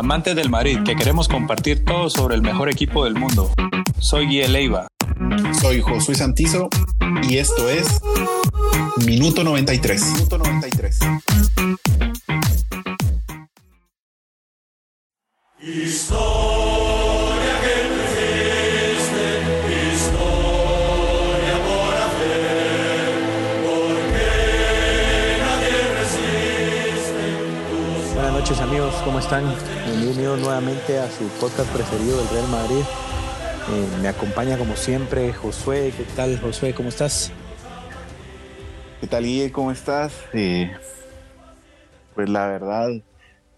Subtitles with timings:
[0.00, 3.52] amantes del Madrid, que queremos compartir todo sobre el mejor equipo del mundo.
[3.98, 4.88] Soy Guille Leiva.
[5.60, 6.70] Soy Josué Santizo
[7.28, 8.00] y esto es
[9.04, 10.02] Minuto 93.
[10.14, 10.98] Minuto 93.
[28.70, 29.44] amigos, ¿cómo están?
[30.00, 32.82] Bienvenidos nuevamente a su podcast preferido del Real Madrid.
[33.70, 35.92] Eh, me acompaña como siempre Josué.
[35.94, 36.72] ¿Qué tal Josué?
[36.72, 37.30] ¿Cómo estás?
[39.02, 39.52] ¿Qué tal Guille?
[39.52, 40.14] ¿Cómo estás?
[40.32, 40.70] Eh,
[42.14, 42.88] pues la verdad,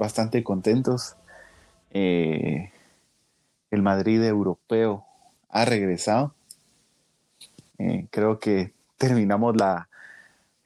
[0.01, 1.15] bastante contentos.
[1.93, 2.73] Eh,
[3.71, 5.07] el Madrid europeo
[5.49, 6.35] ha regresado.
[8.11, 9.89] creo que terminamos la,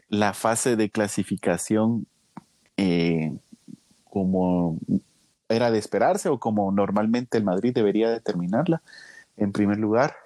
[0.09, 2.07] la fase de clasificación
[4.09, 4.79] como
[5.49, 8.83] era de esperarse o como normalmente el Madrid debería determinarla
[9.37, 10.17] en primer lugar.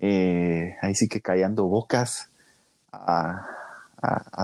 [0.00, 2.30] Eh, ahí sí que callando bocas
[2.92, 3.46] a,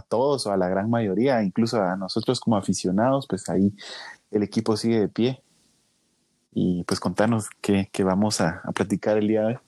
[0.09, 3.73] todos o a la gran mayoría, incluso a nosotros como aficionados, pues ahí
[4.31, 5.41] el equipo sigue de pie.
[6.53, 9.59] Y pues contanos qué, vamos a, platicar el día de hoy.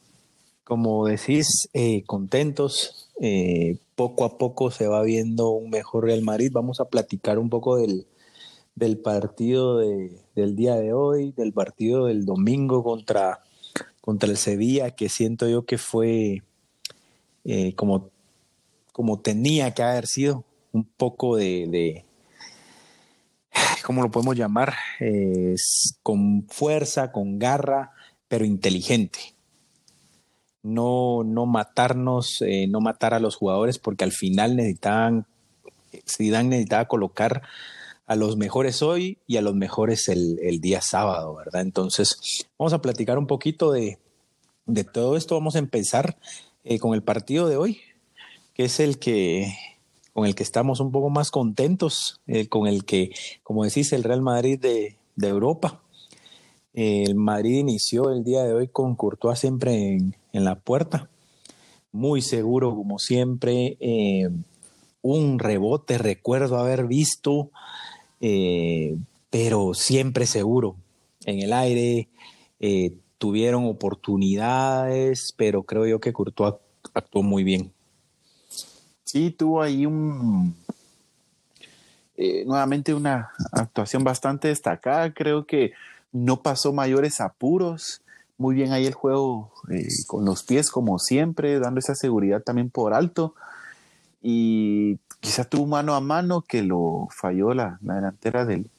[0.63, 6.51] Como decís, eh, contentos, eh, poco a poco se va viendo un mejor Real Madrid.
[6.53, 8.05] Vamos a platicar un poco del,
[8.77, 13.41] del partido del día de hoy, del partido del domingo contra,
[14.01, 16.43] contra el Sevilla, que siento yo que fue
[17.43, 18.11] eh, como,
[18.91, 22.05] como tenía que haber sido, un poco de,
[23.83, 24.75] ¿cómo lo podemos llamar?
[26.03, 27.93] con fuerza, con garra,
[28.27, 29.33] pero inteligente.
[30.61, 35.25] No, no matarnos, eh, no matar a los jugadores, porque al final necesitaban,
[36.07, 37.41] Zidane necesitaba colocar
[38.07, 41.61] a los mejores hoy y a los mejores el, día sábado, ¿verdad?
[41.61, 43.99] Entonces, vamos a platicar un poquito de,
[44.93, 45.35] todo esto.
[45.35, 46.17] Vamos a empezar
[46.63, 47.81] eh, con el partido de hoy,
[48.53, 49.53] que es el que
[50.13, 53.11] con el que estamos un poco más contentos, eh, con el que,
[53.43, 55.83] como decís, el Real Madrid de, Europa.
[56.73, 61.09] el Madrid inició el día de hoy con Courtois siempre en, la puerta,
[61.91, 63.77] muy seguro como siempre.
[63.79, 64.29] Eh,
[65.03, 67.51] un rebote, recuerdo haber visto
[68.21, 68.97] eh,
[69.29, 70.75] pero siempre seguro
[71.25, 72.07] en el aire.
[72.59, 76.55] Eh, tuvieron oportunidades, pero creo yo que Courtois
[76.93, 77.71] actuó muy bien.
[79.03, 80.55] Sí, tuvo ahí un
[82.17, 85.13] eh, nuevamente una actuación bastante destacada.
[85.13, 85.73] Creo que
[86.11, 88.01] no pasó mayores apuros.
[88.39, 89.51] Muy bien ahí el juego
[90.07, 93.35] con los pies como siempre, dando esa seguridad también por alto.
[94.21, 98.69] Y quizás tuvo mano a mano que lo falló la, delantera del,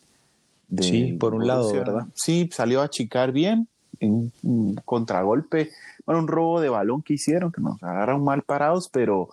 [0.80, 2.06] Sí, por un lado, ¿verdad?
[2.14, 3.68] Sí, salió a achicar bien
[4.00, 5.70] en un contragolpe,
[6.04, 9.30] bueno, un robo de balón que hicieron, que nos agarraron mal parados, pero,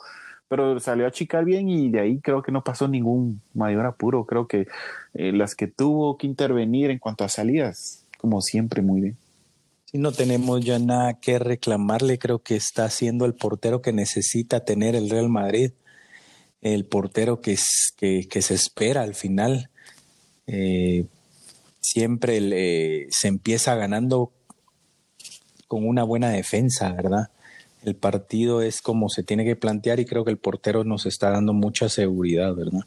[0.47, 4.25] pero salió a achicar bien y de ahí creo que no pasó ningún mayor apuro.
[4.25, 4.67] Creo que
[5.13, 9.17] eh, las que tuvo que intervenir en cuanto a salidas, como siempre, muy bien.
[9.85, 14.61] Sí, no tenemos ya nada que reclamarle, creo que está siendo el portero que necesita
[14.61, 15.71] tener el Real Madrid
[16.73, 17.57] el portero que,
[17.97, 19.69] que, se espera al final.
[20.47, 21.05] Eh,
[21.79, 24.31] siempre se empieza ganando
[25.67, 27.29] con una buena defensa, ¿verdad?
[27.83, 31.29] El partido es como se tiene que plantear y creo que el portero nos está
[31.29, 32.81] dando mucha seguridad, ¿verdad?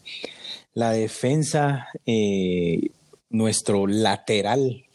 [0.74, 2.90] La defensa, eh,
[3.30, 4.86] nuestro lateral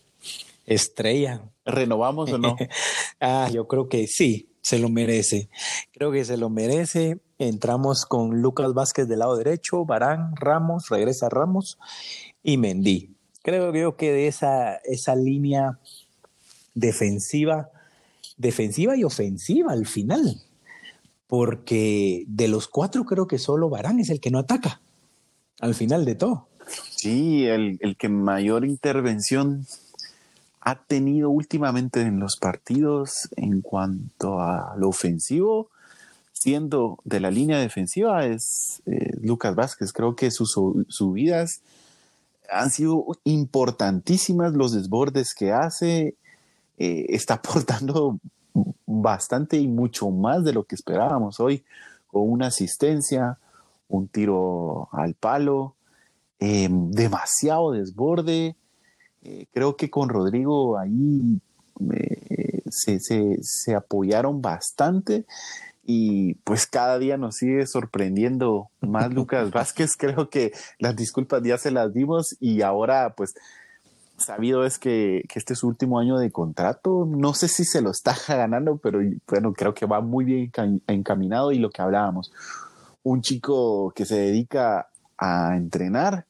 [0.66, 1.42] estrella.
[1.66, 2.58] ¿Renovamos o no?
[3.22, 5.48] ah, yo creo que sí, se lo merece.
[5.94, 7.20] Creo que se lo merece.
[7.48, 11.78] Entramos con Lucas Vázquez del lado derecho, Barán, Ramos, regresa Ramos
[12.42, 13.10] y Mendy.
[13.42, 15.78] Creo, que de esa, esa línea
[16.74, 17.70] defensiva,
[18.38, 20.42] defensiva y ofensiva al final,
[21.28, 24.80] porque de los cuatro creo que solo Barán es el que no ataca
[25.60, 26.48] al final de todo.
[26.96, 29.68] Sí, el, el que mayor intervención
[30.62, 35.73] ha tenido últimamente en los partidos en cuanto a lo ofensivo,
[36.44, 39.94] siendo de la línea defensiva, es eh, Lucas Vázquez.
[39.94, 40.52] Creo que sus
[40.90, 41.62] subidas
[42.52, 46.16] han sido importantísimas, los desbordes que hace,
[46.78, 48.20] eh, está aportando
[48.86, 51.64] bastante y mucho más de lo que esperábamos hoy,
[52.08, 53.40] con una asistencia,
[53.88, 55.76] un tiro al palo,
[56.40, 58.56] eh, demasiado desborde
[59.52, 61.40] creo que con Rodrigo ahí
[61.94, 65.26] eh, se, apoyaron bastante
[65.86, 69.98] y pues cada día nos sigue sorprendiendo más Lucas Vázquez.
[69.98, 73.36] Creo que las disculpas ya se las dimos y ahora pues
[74.18, 77.06] sabido es que, que, este es su último año de contrato.
[77.06, 80.52] No sé si se lo está ganando, pero bueno, creo que va muy bien
[80.88, 82.32] encaminado y lo que hablábamos.
[83.04, 84.88] Un chico que se dedica
[85.18, 86.26] a entrenar.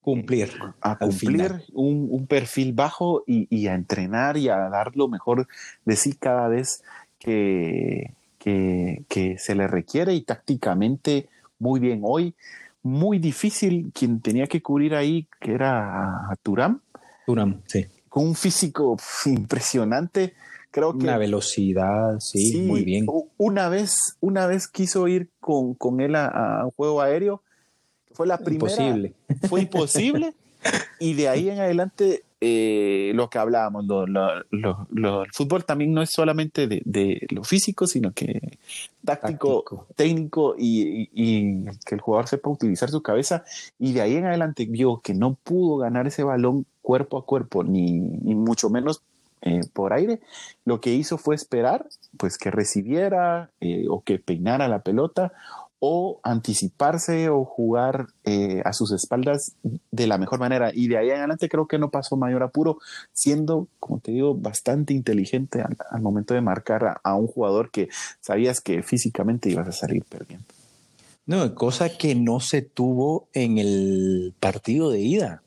[0.00, 0.50] Cumplir.
[0.80, 5.46] A cumplir un, un, perfil bajo y, y, a entrenar y a dar lo mejor
[5.84, 6.82] de sí cada vez
[7.18, 8.14] que,
[8.48, 11.28] que, que se le requiere y tácticamente
[11.58, 12.00] muy bien.
[12.02, 12.34] Hoy
[12.82, 16.80] muy difícil quien tenía que cubrir ahí, que era Turam.
[17.26, 17.86] Turam, sí.
[18.08, 18.96] Con un físico
[19.26, 20.32] impresionante.
[20.70, 21.04] Creo que.
[21.04, 23.06] Una velocidad, sí, muy bien.
[23.36, 27.42] Una vez, una vez quiso ir con, con él a, un juego aéreo.
[28.12, 28.72] Fue la primera.
[28.72, 29.14] Imposible.
[29.46, 30.32] Fue imposible.
[31.00, 36.02] y de ahí en adelante eh, lo que hablábamos, lo, lo, el fútbol también no
[36.02, 38.58] es solamente de, lo físico, sino que
[39.04, 43.44] táctico, técnico y, y, que el jugador sepa utilizar su cabeza.
[43.78, 47.64] Y de ahí en adelante vio que no pudo ganar ese balón cuerpo a cuerpo,
[47.64, 49.02] ni, ni mucho menos
[49.40, 50.20] eh, por aire,
[50.64, 51.86] lo que hizo fue esperar
[52.16, 55.32] pues que recibiera eh, o que peinara la pelota
[55.80, 60.72] o anticiparse o jugar eh, a sus espaldas de la mejor manera.
[60.74, 62.78] Y de ahí en adelante creo que no pasó mayor apuro,
[63.12, 67.88] siendo, como te digo, bastante inteligente al, momento de marcar a, un jugador que
[68.20, 70.46] sabías que físicamente ibas a salir perdiendo.
[71.26, 75.42] No, cosa que no se tuvo en el partido de ida.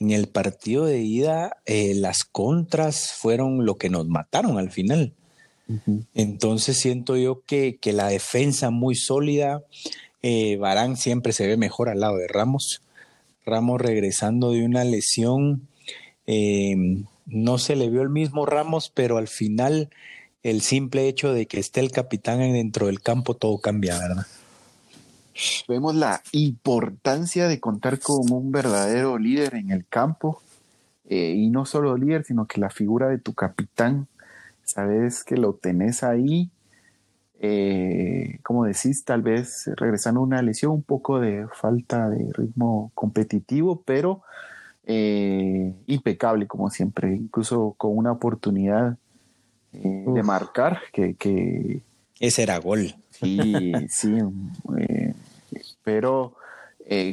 [0.00, 5.12] En el partido de ida, eh, las contras fueron lo que nos mataron al final.
[6.14, 9.62] Entonces siento yo que, la defensa muy sólida,
[10.22, 12.82] eh, Barán siempre se ve mejor al lado de Ramos.
[13.44, 15.68] Ramos regresando de una lesión,
[16.26, 19.90] eh, no se le vio el mismo Ramos, pero al final
[20.42, 24.26] el simple hecho de que esté el capitán dentro del campo, todo cambia, ¿verdad?
[25.68, 30.42] Vemos la importancia de contar con un verdadero líder en el campo,
[31.08, 34.08] eh, y no solo líder, sino que la figura de tu capitán
[34.72, 36.50] sabes que lo tenés ahí,
[37.40, 42.90] eh, como decís, tal vez regresando a una lesión, un poco de falta de ritmo
[42.94, 44.22] competitivo, pero
[44.86, 48.96] eh, impecable como siempre, incluso con una oportunidad
[49.72, 51.82] eh, de marcar que,
[52.20, 52.94] Ese era gol.
[53.10, 54.12] Sí, sí,
[55.84, 56.34] pero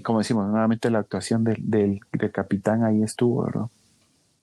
[0.03, 3.67] como decimos, nuevamente la actuación del, del, del capitán ahí estuvo, ¿verdad?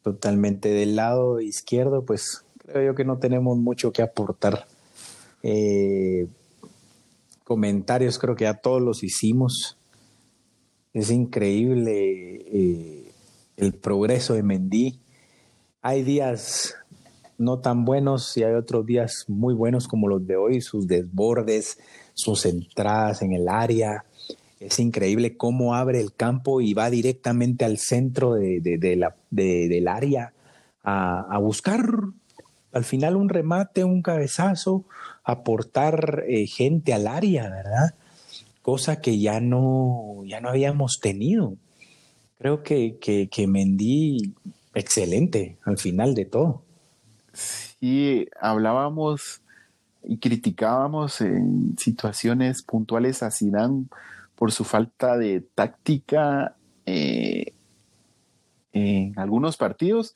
[0.03, 4.67] Totalmente del lado izquierdo, pues creo que no tenemos mucho que aportar.
[5.43, 6.27] Eh,
[7.45, 9.79] comentarios creo que ya todos los hicimos.
[10.93, 13.13] Es increíble eh,
[13.57, 14.99] el progreso de Mendy.
[15.83, 16.75] Hay días
[17.39, 21.79] no tan buenos y hay otros días muy buenos como los de hoy, sus desbordes,
[22.15, 24.05] sus entradas en el área.
[24.59, 28.61] Es increíble cómo abre el campo y va directamente al centro de,
[29.31, 30.33] del área
[30.83, 31.85] a buscar
[32.73, 34.85] al final un remate, un cabezazo,
[35.25, 37.95] aportar eh, gente al área, ¿verdad?
[38.63, 41.57] Cosa que ya no, ya no habíamos tenido.
[42.39, 44.35] Creo que, que, que Mendy,
[44.75, 46.63] excelente al final de todo.
[47.33, 49.41] Sí, hablábamos
[50.03, 53.87] y criticábamos en situaciones puntuales a Zidane
[54.37, 57.53] por su falta de táctica eh,
[58.73, 60.15] en algunos partidos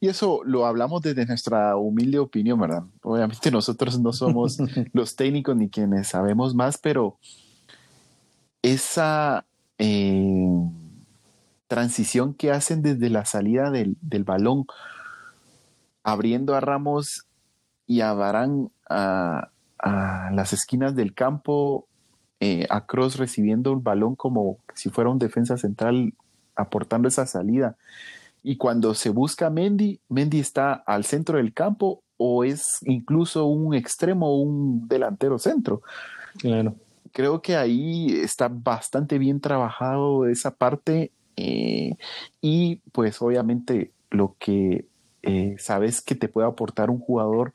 [0.00, 2.84] y eso lo hablamos desde nuestra humilde opinión, ¿verdad?
[3.02, 4.58] Obviamente nosotros no somos
[4.92, 7.16] los técnicos ni quienes sabemos más, pero
[8.62, 9.44] esa
[9.78, 10.50] eh,
[11.66, 14.66] transición que hacen desde la salida del, balón,
[16.02, 17.26] abriendo a Ramos
[17.86, 19.50] y a Barán a,
[19.80, 21.86] las esquinas del campo,
[22.40, 26.14] eh, a Cross recibiendo el balón como si fuera un defensa central,
[26.56, 27.76] aportando esa salida
[28.48, 33.74] y cuando se busca Mendy, Mendy está al centro del campo o es incluso un
[33.74, 35.82] extremo o un delantero centro.
[36.38, 36.74] Claro.
[37.12, 41.96] Creo que ahí está bastante bien trabajado esa parte eh,
[42.40, 44.86] y pues obviamente lo que
[45.24, 47.52] eh, sabes que te puede aportar un jugador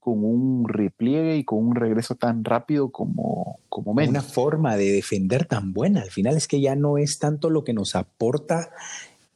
[0.00, 4.12] con un repliegue y con un regreso tan rápido como, como Mendy.
[4.12, 6.00] Una forma de defender tan buena.
[6.00, 8.70] Al final es que ya no es tanto lo que nos aporta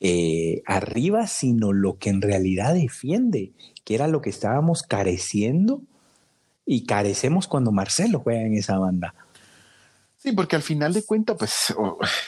[0.00, 3.52] eh, arriba, sino lo que en realidad defiende,
[3.84, 5.82] que era lo que estábamos careciendo
[6.66, 9.14] y carecemos cuando Marcelo juega en esa banda.
[10.16, 11.74] Sí, porque al final de cuentas, pues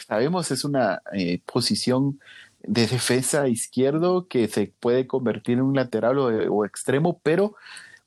[0.07, 2.21] sabemos, es una eh, posición
[2.63, 7.55] de defensa izquierdo que se puede convertir en un lateral o, extremo, pero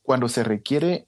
[0.04, 1.08] cuando se requiere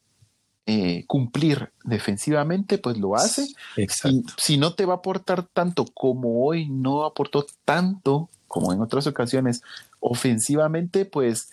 [0.66, 3.48] eh, cumplir defensivamente, pues lo hace.
[3.88, 8.82] Si, si, no te va a aportar tanto como hoy no aportó tanto como en
[8.82, 9.62] otras ocasiones,
[10.02, 11.52] ofensivamente, pues,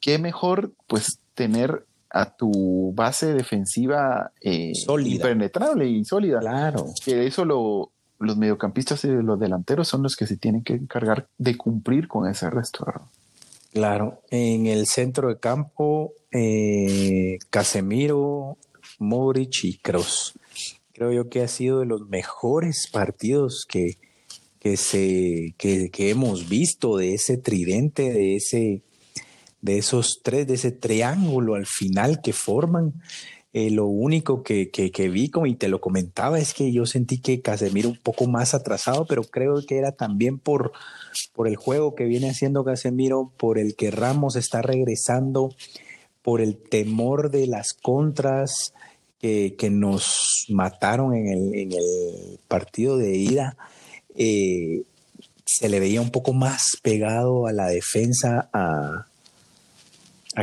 [0.00, 4.72] qué mejor, pues, tener a tu base defensiva eh,
[5.04, 6.40] impenetrable y sólida.
[6.40, 6.86] Claro.
[7.04, 11.28] Que eso lo, los mediocampistas y los delanteros son los que se tienen que encargar
[11.36, 12.86] de cumplir con ese resto.
[13.72, 18.56] Claro, en el centro de campo, eh, Casemiro,
[18.98, 20.32] Modric y Kroos.
[20.94, 23.98] Creo yo que ha sido de los mejores partidos que,
[24.60, 28.82] que, se, que, que hemos visto de ese tridente, de ese
[29.62, 32.94] de esos tres, de ese triángulo al final que forman.
[33.52, 37.18] Eh, lo único que, que, vi, como y te lo comentaba, es que yo sentí
[37.18, 40.70] que Casemiro un poco más atrasado, pero creo que era también por,
[41.34, 45.52] por el juego que viene haciendo Casemiro, por el que Ramos está regresando,
[46.22, 48.72] por el temor de las contras
[49.18, 53.56] que, nos mataron en el, en el, partido de ida.
[54.16, 54.82] Eh,
[55.44, 59.06] se le veía un poco más pegado a la defensa a,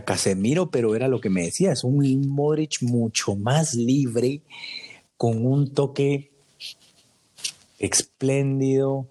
[0.06, 4.42] Casemiro, pero era lo que me decía, es un Modric mucho más libre,
[5.18, 6.30] con un toque
[7.80, 9.08] espléndido,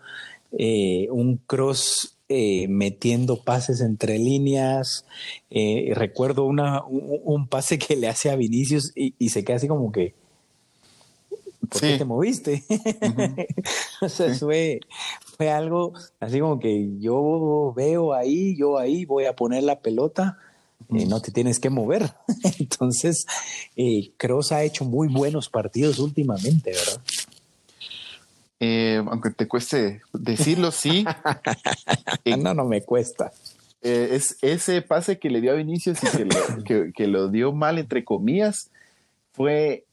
[0.57, 5.07] eh, un cross eh, metiendo pases entre líneas.
[5.51, 10.15] Recuerdo una, un, pase que le hace a Vinicius y, se queda así como que,
[11.67, 12.65] ¿por qué te moviste?
[14.01, 14.81] o sea, fue,
[15.37, 20.39] fue algo así como que yo veo ahí, yo ahí voy a poner la pelota
[20.95, 22.13] eh, no te tienes que mover.
[22.59, 23.27] Entonces,
[23.77, 27.01] eh, Cross ha hecho muy buenos partidos últimamente, ¿verdad?
[28.61, 31.05] Eh, aunque te cueste decirlo, sí.
[32.39, 33.33] no, no me cuesta.
[33.83, 37.79] es ese pase que le dio a Vinicius y que lo, que, lo dio mal,
[37.79, 38.71] entre comillas,
[39.33, 39.85] fue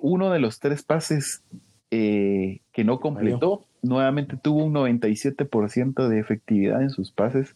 [0.00, 1.42] uno de los tres pases
[1.90, 3.64] que no completó.
[3.82, 7.54] Nuevamente tuvo un 97% de efectividad en sus pases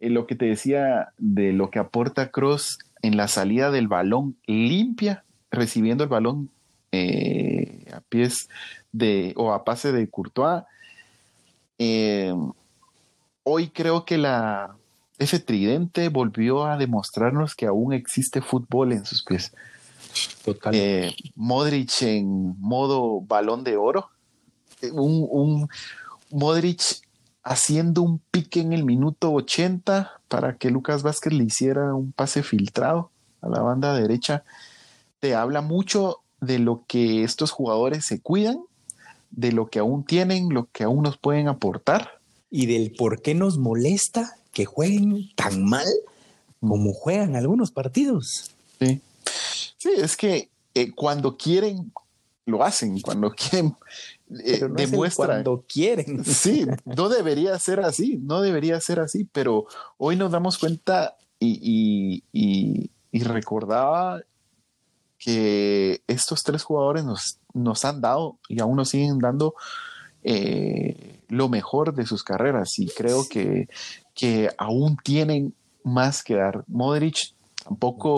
[0.00, 4.36] eh, lo que te decía de lo que aporta Cross en la salida del balón
[4.46, 6.50] limpia, recibiendo el balón
[6.92, 8.48] eh, a pies
[8.92, 10.64] de o a pase de Courtois.
[11.78, 12.34] Eh,
[13.42, 14.74] hoy creo que la,
[15.18, 19.54] ese tridente volvió a demostrarnos que aún existe fútbol en sus pies.
[20.44, 21.14] Total.
[21.34, 24.10] Modric en modo balón de oro.
[24.92, 25.68] Un, un
[26.30, 26.82] Modric
[27.42, 32.42] haciendo un pique en el minuto 80 para que Lucas Vázquez le hiciera un pase
[32.42, 34.44] filtrado a la banda derecha,
[35.18, 38.60] te habla mucho de lo que estos jugadores se cuidan,
[39.30, 42.20] de lo que aún tienen, lo que aún nos pueden aportar.
[42.50, 45.86] Y del por qué nos molesta que jueguen tan mal
[46.60, 48.50] como juegan algunos partidos.
[48.80, 49.00] Sí,
[49.80, 51.92] sí es que eh, cuando quieren,
[52.46, 53.74] lo hacen, cuando quieren
[54.44, 56.24] eh, demuestra cuando quieren.
[56.24, 62.22] Sí, no debería ser así, no debería ser así, pero hoy nos damos cuenta y,
[63.12, 64.20] recordaba
[65.18, 69.54] que estos tres jugadores nos, nos, han dado y aún nos siguen dando
[70.22, 73.68] eh, lo mejor de sus carreras y creo que,
[74.14, 76.64] que aún tienen más que dar.
[76.68, 77.34] Modric
[77.70, 78.16] Tampoco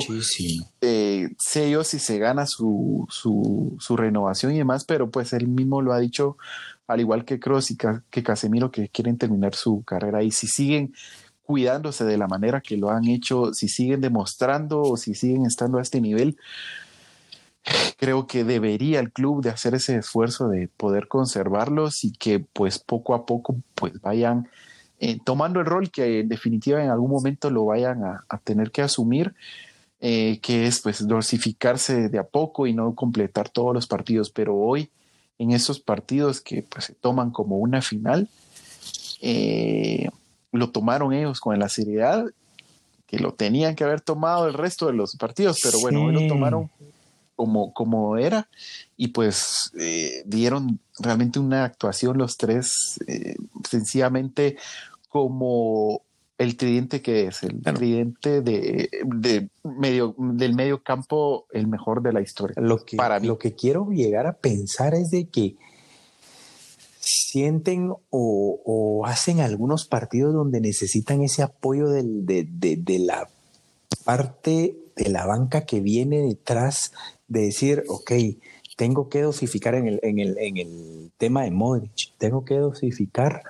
[0.80, 5.82] eh, sé yo si se gana su, su, renovación y demás, pero pues él mismo
[5.82, 6.38] lo ha dicho,
[6.86, 10.22] al igual que Cross y que Casemiro, que quieren terminar su carrera.
[10.22, 10.94] Y si siguen
[11.42, 15.76] cuidándose de la manera que lo han hecho, si siguen demostrando o si siguen estando
[15.76, 16.38] a este nivel,
[17.98, 22.78] creo que debería el club de hacer ese esfuerzo de poder conservarlos y que pues
[22.78, 24.48] poco a poco pues vayan
[25.04, 28.82] eh, tomando el rol que en definitiva en algún momento lo vayan a, tener que
[28.82, 29.34] asumir,
[29.98, 34.54] eh, que es pues dosificarse de a poco y no completar todos los partidos, pero
[34.54, 34.90] hoy
[35.40, 38.28] en esos partidos que pues se toman como una final,
[39.20, 40.08] eh,
[40.52, 42.24] lo tomaron ellos con la seriedad
[43.08, 46.28] que lo tenían que haber tomado el resto de los partidos, pero bueno, hoy lo
[46.28, 46.70] tomaron
[47.34, 48.48] como, como era
[48.96, 49.72] y pues
[50.26, 53.00] dieron realmente una actuación los tres
[53.68, 54.58] sencillamente
[55.12, 56.00] como
[56.38, 62.22] el tridente que es, el tridente de, medio, del medio campo, el mejor de la
[62.22, 62.54] historia.
[62.58, 65.56] Lo que, para Lo que quiero llegar a pensar es de que
[66.98, 72.06] sienten o, hacen algunos partidos donde necesitan ese apoyo de,
[73.00, 73.28] la
[74.04, 76.92] parte de la banca que viene detrás
[77.28, 78.12] de decir, ok,
[78.78, 83.42] tengo que dosificar en el, en el, en el tema de Modric, tengo que dosificar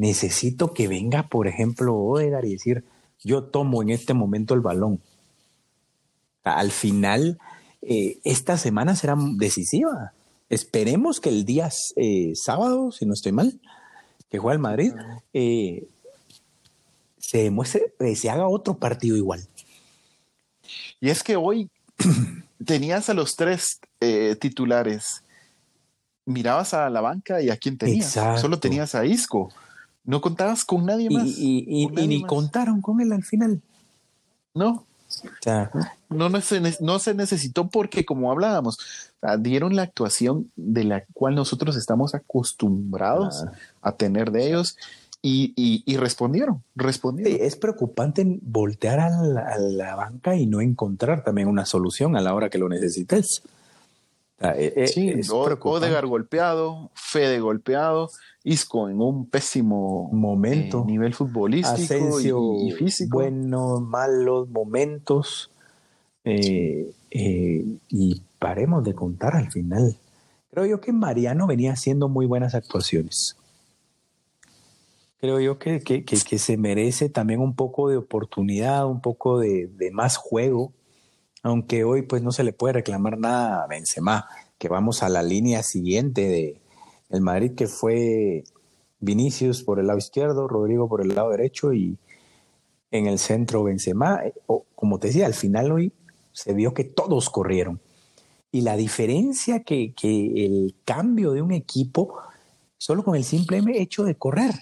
[0.00, 2.84] necesito que venga, por ejemplo, Odegar y decir,
[3.22, 4.98] yo tomo en este momento el balón.
[6.42, 7.38] Al final,
[7.82, 10.14] eh, esta semana será decisiva.
[10.48, 13.60] Esperemos que el día eh, sábado, si no estoy mal,
[14.30, 14.94] que juega el Madrid,
[15.34, 15.86] eh,
[17.18, 19.46] se demuestre, se haga otro partido igual.
[20.98, 21.68] Y es que hoy
[22.64, 23.80] tenías a los tres
[24.40, 25.22] titulares,
[26.24, 28.18] mirabas a la banca y a quién tenías.
[28.40, 29.52] Solo tenías a Isco.
[30.04, 31.26] No contabas con nadie más.
[31.26, 33.60] Y, ni contaron con él al final.
[34.54, 34.84] No.
[36.08, 38.78] no, no, se, no se necesitó porque, como hablábamos,
[39.40, 43.44] dieron la actuación de la cual nosotros estamos acostumbrados
[43.82, 44.76] a tener de ellos
[45.22, 47.36] y, respondieron, respondieron.
[47.40, 52.48] es preocupante voltear a la, banca y no encontrar también una solución a la hora
[52.48, 53.42] que lo necesites.
[54.40, 58.10] Eh, eh, sí, Odegar golpeado, Fede golpeado,
[58.42, 63.18] Isco en un pésimo momento, eh, nivel futbolístico y, físico.
[63.18, 65.50] Buenos, malos momentos.
[66.24, 69.96] y paremos de contar al final.
[70.50, 73.36] Creo yo que Mariano venía haciendo muy buenas actuaciones
[75.20, 80.16] creo yo que, que, se merece también un poco de oportunidad, un poco de, más
[80.16, 80.72] juego,
[81.42, 84.28] aunque hoy pues no se le puede reclamar nada a Benzema,
[84.58, 86.60] que vamos a la línea siguiente de
[87.10, 88.44] el Madrid que fue
[89.00, 91.98] Vinicius por el lado izquierdo, Rodrigo por el lado derecho y
[92.90, 95.92] en el centro Benzema, o, como te decía, al final hoy
[96.32, 97.80] se vio que todos corrieron.
[98.52, 102.16] Y la diferencia que, que el cambio de un equipo,
[102.78, 104.54] solo con el simple hecho de correr,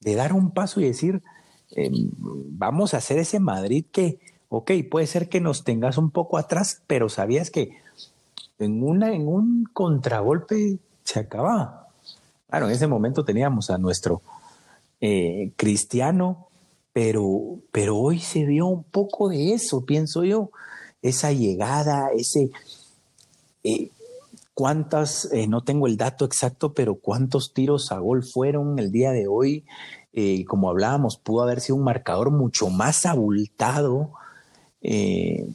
[0.00, 1.22] de dar un paso y decir,
[1.70, 4.18] em, vamos a hacer ese Madrid que,
[4.56, 7.76] ok, puede ser que nos tengas un poco atrás, pero sabías que
[8.58, 11.88] en, un contragolpe se acababa.
[12.48, 14.22] Claro, en ese momento teníamos a nuestro
[15.00, 16.48] eh, cristiano,
[16.92, 20.50] pero, pero hoy se vio un poco de eso, pienso yo,
[21.02, 22.50] esa llegada, ese...
[23.64, 23.90] Eh,
[24.54, 29.10] cuántas, eh, no tengo el dato exacto, pero cuántos tiros a gol fueron el día
[29.10, 29.64] de hoy.
[30.12, 34.12] Eh, como hablábamos, pudo haber sido un marcador mucho más abultado.
[34.84, 35.48] Eh,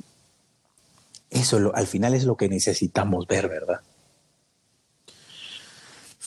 [1.30, 3.80] eso al final es lo que necesitamos ver, ¿verdad?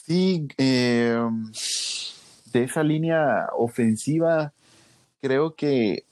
[0.07, 1.19] Sí, de
[2.55, 4.53] esa línea ofensiva,
[5.21, 6.05] creo que,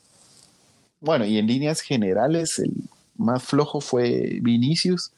[1.01, 2.73] bueno, y en líneas generales, el
[3.17, 5.13] más flojo fue Vinicius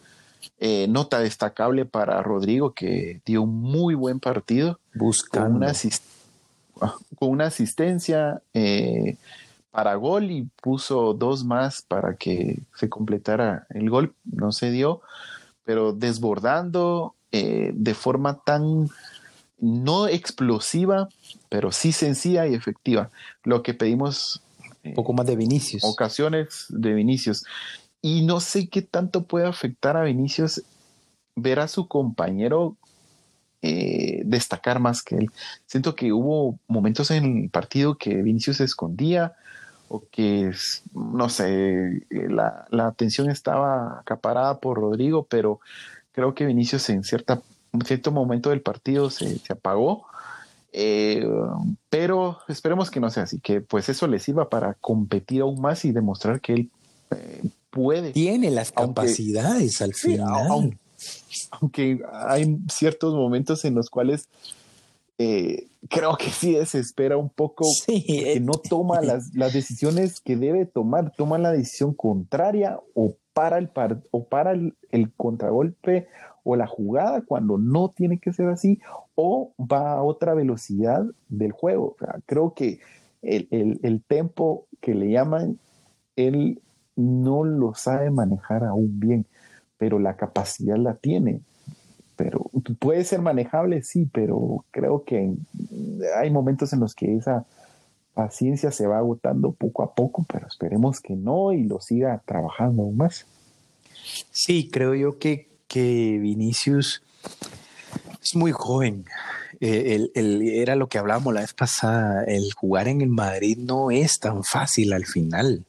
[0.58, 4.78] eh, nota destacable para Rodrigo, que dio un muy buen partido.
[5.30, 5.72] Con una,
[6.80, 9.16] ah, con una asistencia eh,
[9.72, 14.14] para gol y puso dos más para que se completara el gol.
[14.24, 15.00] No se dio,
[15.64, 18.88] pero desbordando eh, de forma tan
[19.58, 21.08] no explosiva,
[21.48, 23.10] pero sí sencilla y efectiva.
[23.42, 24.42] Lo que pedimos.
[24.84, 25.84] Un poco más de Vinicius.
[25.84, 27.44] Ocasiones de Vinicius.
[28.02, 30.62] Y no sé qué tanto puede afectar a Vinicius
[31.36, 32.76] ver a su compañero
[33.62, 35.30] eh, destacar más que él.
[35.66, 39.34] Siento que hubo momentos en el partido que Vinicius se escondía
[39.92, 40.50] o que,
[40.94, 45.60] no sé, la, atención estaba acaparada por Rodrigo, pero
[46.12, 47.42] creo que Vinicius en, cierta,
[47.84, 50.06] cierto momento del partido se, apagó.
[50.72, 51.28] Eh,
[51.90, 55.84] pero esperemos que no sea así, que pues eso le sirva para competir aún más
[55.84, 56.70] y demostrar que él
[57.10, 58.12] eh, puede.
[58.12, 60.78] Tiene las capacidades al final.
[61.50, 64.30] Aunque, hay ciertos momentos en los cuales
[65.18, 71.12] eh, creo que sí desespera un poco que no toma las, decisiones que debe tomar,
[71.16, 73.70] toma la decisión contraria o para el
[74.10, 74.74] o para el,
[75.16, 76.08] contragolpe
[76.44, 78.80] o la jugada cuando no tiene que ser así
[79.14, 81.96] o va a otra velocidad del juego.
[82.26, 82.80] creo que
[83.22, 85.58] el, el, el tempo que le llaman,
[86.16, 86.60] él
[86.96, 89.26] no lo sabe manejar aún bien,
[89.78, 91.40] pero la capacidad la tiene.
[92.22, 95.34] Pero puede ser manejable, sí, pero creo que
[96.16, 97.44] hay momentos en los que esa
[98.14, 102.82] paciencia se va agotando poco a poco, pero esperemos que no y lo siga trabajando
[102.82, 103.26] aún más.
[104.30, 107.02] Sí, creo yo que, que Vinicius
[108.22, 109.04] es muy joven.
[109.58, 114.20] Eh, era lo que hablábamos la vez pasada, el jugar en el Madrid no es
[114.20, 115.64] tan fácil al final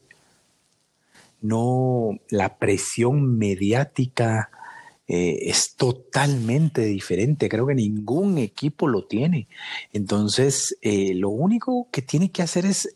[1.44, 4.50] no, la presión mediática
[5.08, 7.50] eh, es totalmente diferente.
[7.50, 9.48] Creo que ningún equipo lo tiene.
[9.92, 12.96] Entonces, eh, lo único que tiene que hacer es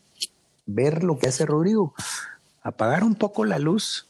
[0.65, 1.93] ver lo que hace Rodrigo,
[2.61, 4.07] apagar un poco la luz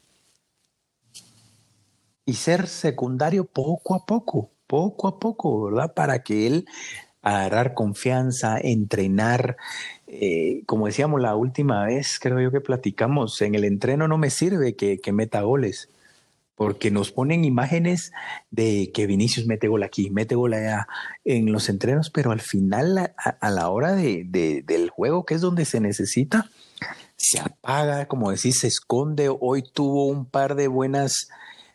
[2.25, 5.93] y ser secundario poco a poco, poco a poco, ¿verdad?
[5.93, 6.65] Para que él
[7.21, 9.57] agarrar confianza, entrenar,
[10.07, 14.29] eh, como decíamos la última vez, creo yo que platicamos, en el entreno no me
[14.29, 15.89] sirve que, meta goles.
[16.57, 18.11] Porque nos ponen imágenes
[18.49, 20.87] de que Vinicius mete gol aquí, mete gol allá
[21.23, 24.25] en los entrenos, pero al final, a, la hora de,
[24.65, 26.49] del juego, que es donde se necesita,
[27.15, 29.29] se apaga, como decís, se esconde.
[29.29, 31.29] Hoy tuvo un par de buenas,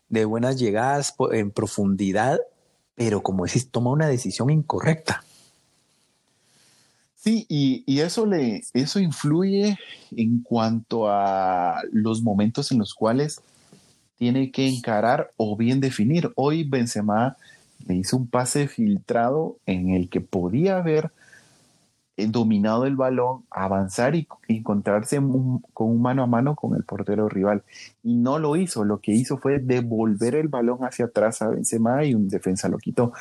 [0.09, 2.40] de buenas llegadas en profundidad,
[2.97, 5.23] pero como decís, toma una decisión incorrecta.
[7.14, 9.79] Sí, y, eso le, eso influye
[10.11, 13.40] en cuanto a los momentos en los cuales
[14.16, 16.31] tiene que encarar o bien definir.
[16.37, 17.37] Hoy Benzema
[17.87, 21.11] le hizo un pase filtrado en el que podía haber
[22.16, 27.29] eh, dominado el balón, avanzar y encontrarse con un mano a mano con el portero
[27.29, 27.62] rival.
[28.03, 28.85] Y no lo hizo.
[28.85, 32.79] Lo que hizo fue devolver el balón hacia atrás a Benzema y un defensa lo
[32.79, 33.12] quitó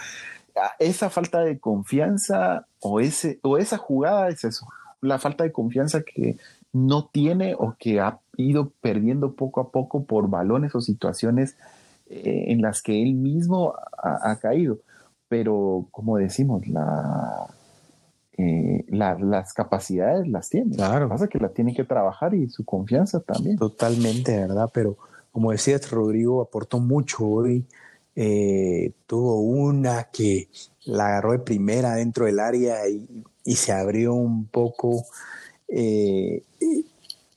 [0.79, 4.67] esa falta de confianza o, ese, o esa jugada es eso,
[5.01, 6.37] la falta de confianza que
[6.73, 11.57] no tiene o que ha ido perdiendo poco a poco por balones o situaciones
[12.09, 14.79] eh, en las que él mismo ha, caído.
[15.27, 17.47] Pero como decimos, la,
[18.37, 20.75] eh, las capacidades las tiene.
[20.75, 21.01] Claro.
[21.01, 23.57] Lo que pasa que la tiene que trabajar y su confianza también.
[23.57, 24.69] Totalmente, ¿verdad?
[24.73, 24.97] Pero
[25.31, 27.65] como decías, Rodrigo aportó mucho hoy
[28.15, 30.49] eh, tuvo una que
[30.85, 35.05] la agarró de primera dentro del área y, se abrió un poco.
[35.73, 36.43] Eh,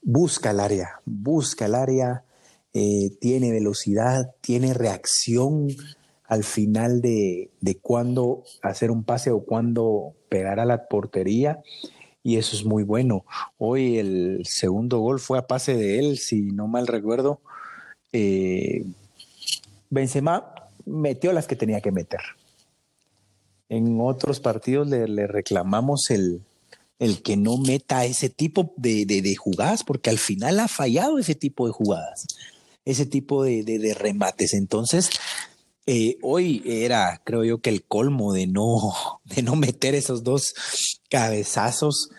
[0.03, 2.25] busca el área, busca el área,
[2.73, 5.69] eh, tiene velocidad, tiene reacción
[6.27, 7.81] al final de, de
[8.63, 11.63] hacer un pase o cuándo pegar a la portería
[12.23, 13.25] y eso es muy bueno.
[13.59, 17.41] Hoy el segundo gol fue a pase de él, si no mal recuerdo.
[19.91, 20.55] Benzema
[20.87, 22.21] metió las que tenía que meter.
[23.69, 26.43] En otros partidos le, reclamamos el,
[26.99, 31.67] el, que no meta ese tipo de, jugadas, porque al final ha fallado ese tipo
[31.67, 32.27] de jugadas,
[32.85, 34.55] ese tipo de, remates.
[34.55, 35.11] Entonces,
[35.87, 40.55] eh, hoy era, creo yo, que el colmo de no, de no meter esos dos
[41.11, 42.11] cabezazos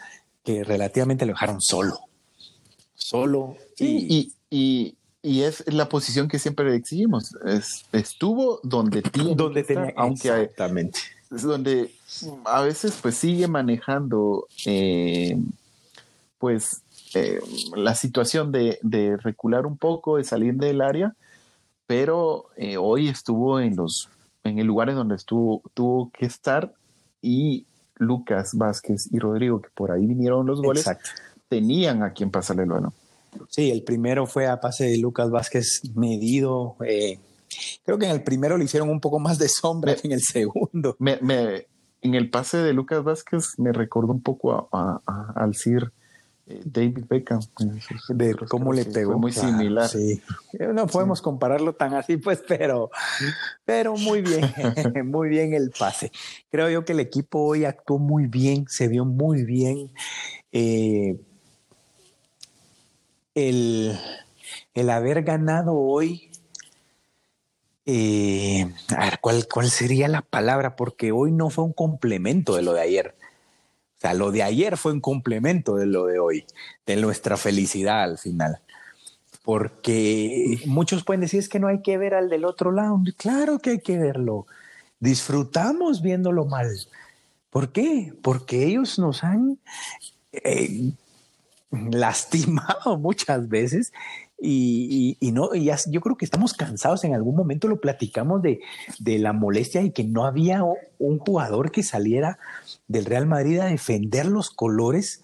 [0.43, 1.99] que relativamente lo dejaron solo.
[2.95, 3.55] Solo.
[3.77, 4.31] y,
[5.25, 7.35] y es la posición que siempre exigimos.
[7.91, 10.99] estuvo donde tiene donde tenía, aunque exactamente.
[11.31, 11.91] Es donde
[12.45, 15.37] a veces pues sigue manejando eh,
[16.37, 16.81] pues
[17.13, 17.39] eh,
[17.75, 21.15] la situación de, recular un poco, de salir del área,
[21.87, 24.09] pero eh, hoy estuvo en los
[24.43, 26.73] en el lugar en donde estuvo tuvo que estar
[27.21, 30.85] y Lucas Vázquez y Rodrigo que por ahí vinieron los goles
[31.47, 32.93] tenían a quien pasarle el balón.
[33.49, 36.75] Sí, el primero fue a pase de Lucas Vázquez medido.
[36.85, 37.19] Eh,
[37.83, 40.21] creo que en el primero le hicieron un poco más de sombra que en el
[40.21, 40.95] segundo.
[40.99, 41.19] Me,
[42.01, 45.91] en el pase de Lucas Vázquez me recordó un poco al Sir
[46.47, 47.39] eh, David Beckham.
[48.09, 49.17] De cómo le pegó.
[49.17, 49.89] muy similar.
[49.89, 50.21] Sí.
[50.73, 52.91] No podemos compararlo tan así, pues, pero,
[53.65, 54.53] pero muy bien,
[55.05, 56.11] muy bien el pase.
[56.51, 59.91] Creo yo que el equipo hoy actuó muy bien, se vio muy bien.
[60.51, 61.19] Eh,
[63.35, 66.31] el, haber ganado hoy,
[67.85, 70.75] eh, a ver, ¿cuál, ¿cuál sería la palabra?
[70.75, 73.15] Porque hoy no fue un complemento de lo de ayer.
[73.97, 76.45] O sea, lo de ayer fue un complemento de lo de hoy,
[76.85, 78.59] de nuestra felicidad al final.
[79.43, 82.99] Porque muchos pueden decir es que no hay que ver al del otro lado.
[83.17, 84.47] Claro que hay que verlo.
[84.99, 86.67] Disfrutamos viéndolo mal.
[87.51, 88.13] ¿Por qué?
[88.21, 89.59] Porque ellos nos han
[90.31, 90.91] eh,
[91.71, 93.93] lastimado muchas veces
[94.37, 97.03] y, no, y yo creo que estamos cansados.
[97.03, 98.59] En algún momento lo platicamos de,
[98.99, 100.61] la molestia y que no había
[100.99, 102.37] un jugador que saliera
[102.87, 105.23] del Real Madrid a defender los colores,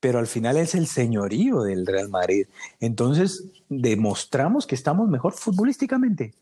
[0.00, 2.46] pero al final es el señorío del Real Madrid.
[2.80, 6.34] Entonces, demostramos que estamos mejor futbolísticamente.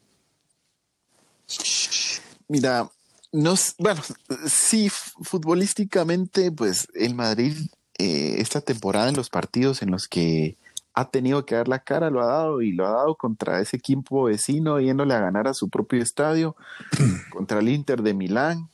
[2.49, 2.91] Mira,
[3.33, 4.03] nos, bueno,
[4.47, 7.57] sí, futbolísticamente, pues el Madrid
[7.99, 10.57] eh, esta temporada en los partidos en los que
[10.95, 13.77] ha tenido que dar la cara, lo ha dado y lo ha dado contra ese
[13.77, 16.55] equipo vecino, yéndole a ganar a su propio estadio,
[17.31, 18.69] contra el Inter de Milán,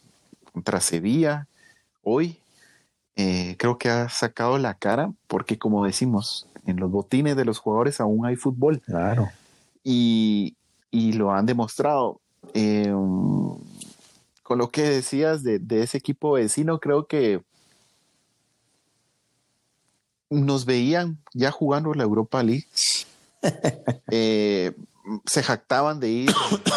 [0.53, 1.47] contra Sevilla.
[2.03, 2.39] Hoy
[3.17, 7.59] eh, creo que ha sacado la cara porque, como decimos, en los botines de los
[7.59, 8.81] jugadores aún hay fútbol.
[8.81, 9.31] Claro.
[9.83, 10.55] Y,
[10.93, 12.21] lo han demostrado.
[12.55, 12.93] Eh,
[14.43, 17.41] con lo que decías de, de ese equipo vecino, creo que
[20.31, 22.67] nos veían ya jugando la Europa League.
[24.13, 24.73] Eh,
[25.25, 26.31] se jactaban de ir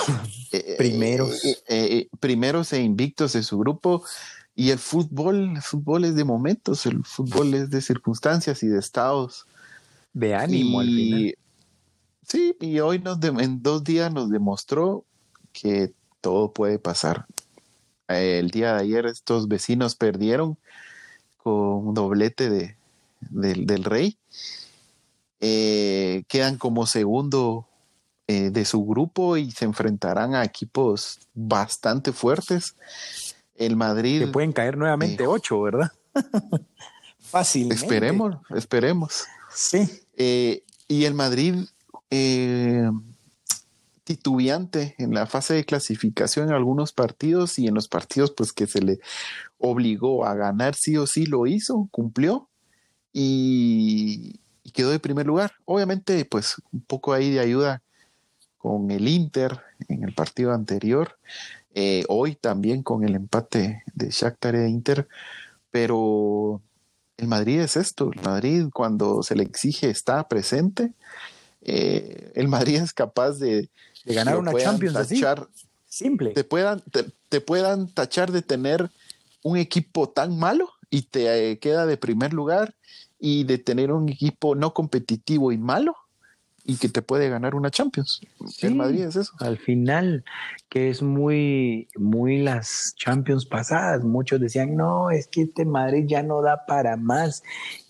[0.54, 1.42] eh, primeros.
[1.68, 4.04] Eh, primeros e invictos de su grupo.
[4.56, 8.80] Y el fútbol, el fútbol es de momentos, el fútbol es de circunstancias y de
[8.80, 9.46] estados.
[10.14, 11.36] De ánimo al final.
[12.28, 15.06] Sí, y hoy nos en dos días nos demostró
[15.52, 17.26] que todo puede pasar.
[18.08, 20.58] El día de ayer estos vecinos perdieron
[21.38, 22.78] con un doblete de,
[23.30, 24.18] del rey.
[25.46, 27.68] Eh, quedan como segundo
[28.28, 32.78] eh, de su grupo y se enfrentarán a equipos bastante fuertes.
[33.56, 34.22] El Madrid.
[34.22, 35.92] Que pueden caer nuevamente eh, ocho, ¿verdad?
[37.20, 37.74] Fácil.
[37.74, 39.26] Esperemos, esperemos.
[39.54, 39.86] Sí.
[40.88, 41.66] y el Madrid
[44.06, 48.68] titubeante en la fase de clasificación en algunos partidos y en los partidos pues que
[48.68, 49.00] se le
[49.58, 52.50] obligó a ganar sí o sí lo hizo, cumplió
[53.14, 54.40] y,
[54.74, 55.54] quedó de primer lugar.
[55.66, 57.84] Obviamente pues un poco ahí de ayuda
[58.58, 61.20] con el Inter en el partido anterior,
[61.76, 65.08] eh, hoy también con el empate de Shakhtar e Inter,
[65.70, 66.62] pero
[67.18, 70.94] el Madrid es esto, el Madrid cuando se le exige está presente,
[71.62, 73.70] eh, el Madrid es capaz de,
[74.06, 75.48] de ganar una Champions tachar,
[75.94, 76.32] Simple.
[76.32, 76.82] Te puedan,
[77.30, 78.90] te, puedan tachar de tener
[79.44, 82.76] un equipo tan malo y te queda de primer lugar
[83.20, 85.96] y de tener un equipo no competitivo y malo
[86.64, 88.22] y que te puede ganar una Champions.
[88.62, 89.34] el Madrid es eso.
[89.40, 90.24] Al final,
[90.70, 94.04] que es muy, muy las Champions pasadas.
[94.04, 97.42] Muchos decían, no, es que este Madrid ya no da para más.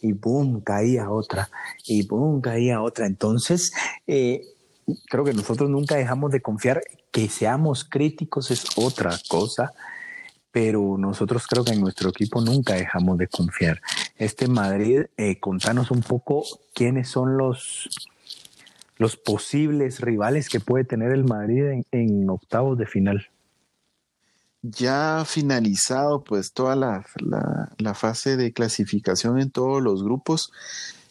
[0.01, 1.49] Y boom, caía otra.
[1.85, 3.05] Y boom, caía otra.
[3.05, 3.73] Entonces,
[4.07, 4.45] eh,
[5.09, 6.81] creo que nosotros nunca dejamos de confiar.
[7.11, 9.73] Que seamos críticos es otra cosa,
[10.53, 13.81] pero nosotros creo que en nuestro equipo nunca dejamos de confiar.
[14.17, 17.89] Este Madrid, eh, contanos un poco quiénes son los,
[18.97, 23.29] los posibles rivales que puede tener el Madrid en, en octavos de final.
[24.61, 27.03] Ya finalizado pues toda la,
[27.79, 30.51] la, fase de clasificación en todos los grupos,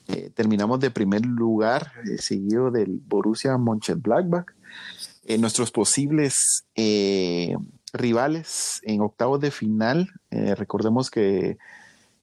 [0.06, 4.46] eh, terminamos de primer lugar, eh, seguido del Borussia Mönchengladbach.
[5.38, 6.64] Nuestros posibles
[7.92, 11.58] rivales en octavos de final, recordemos que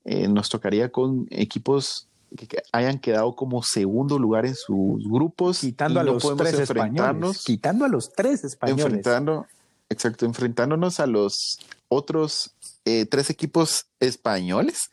[0.06, 5.60] nos tocaría con equipos que hayan quedado como segundo lugar en sus grupos.
[5.60, 7.44] Quitando a los tres españoles.
[7.44, 8.86] Quitando a los tres españoles.
[8.86, 9.48] Enfrentando,
[9.90, 14.90] exacto, enfrentándonos a los otros tres equipos españoles.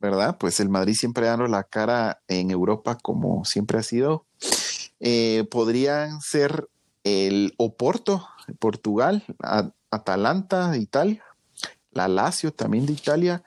[0.00, 0.36] ¿verdad?
[0.38, 4.24] Pues el Madrid siempre dando la cara en Europa como siempre ha sido.
[5.00, 6.68] Eh, podrían ser
[7.04, 8.26] el Oporto,
[8.58, 9.24] Portugal,
[9.90, 11.24] Atalanta de Italia,
[11.92, 13.42] la Lazio también de Italia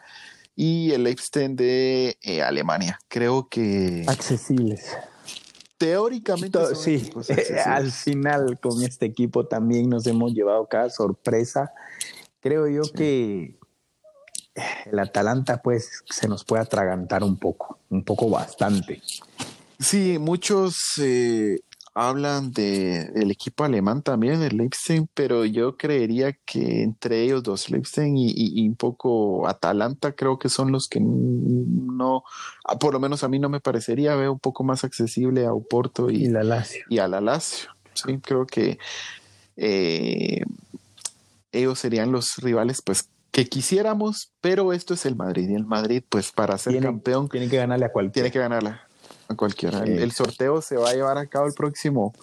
[0.56, 3.00] y el Leipzig de eh, Alemania.
[3.08, 4.04] Creo que...
[4.08, 4.96] Accesibles.
[5.78, 6.60] Teóricamente.
[6.76, 7.12] Sí,
[7.66, 11.74] al final con este equipo también nos hemos llevado cada sorpresa.
[12.40, 13.58] Creo yo que
[14.86, 19.02] el Atalanta pues se nos puede atragantar un poco, un poco bastante.
[19.80, 21.62] Sí, muchos eh,
[21.94, 27.70] hablan de, del equipo alemán también, el Leipzig, pero yo creería que entre ellos dos,
[27.70, 32.24] Leipzig y, un poco Atalanta, creo que son los que no,
[32.66, 35.54] ah, por lo menos a mí no me parecería, veo un poco más accesible a
[35.54, 36.86] Oporto y, la Lazio.
[36.90, 37.70] Y a la Lazio.
[37.94, 38.80] Sí, creo que
[39.58, 40.44] eh,
[41.52, 45.50] ellos serían los rivales pues que quisiéramos, pero esto es el Madrid.
[45.50, 48.26] Y el Madrid, pues para ser campeón, tiene que ganarle a cualquiera.
[48.26, 48.76] Tiene que ganarle
[49.32, 49.84] a cualquiera.
[49.84, 52.14] El, sorteo se va a llevar a cabo el próximo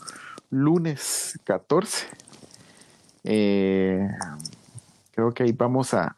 [0.51, 2.07] lunes 14.
[3.25, 4.09] Eh,
[5.13, 6.15] creo que ahí vamos a,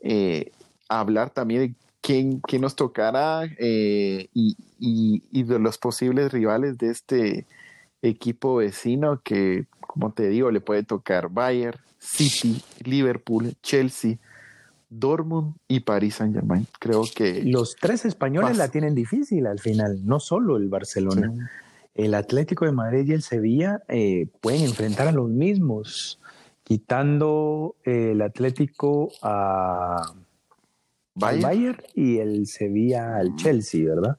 [0.00, 0.52] eh,
[0.88, 6.90] hablar también de quién, quién nos tocará eh, y, y de los posibles rivales de
[6.90, 7.46] este
[8.02, 14.16] equipo vecino que, como te digo, le puede tocar Bayern, City, Liverpool, Chelsea,
[14.90, 16.66] Dortmund y Paris Saint Germain.
[16.78, 17.42] Creo que...
[17.44, 21.50] Los tres españoles la tienen difícil al final, no solo el Barcelona.
[21.94, 26.20] El Atlético de Madrid y el Sevilla eh, pueden enfrentar a los mismos,
[26.64, 30.12] quitando el Atlético a
[31.14, 34.18] Bayern, y el Sevilla al Chelsea, ¿verdad?